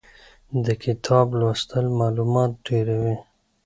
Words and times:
د 0.65 0.67
کتاب 0.83 1.27
لوستل 1.39 1.85
مالومات 1.99 2.51
ډېروي. 2.65 3.15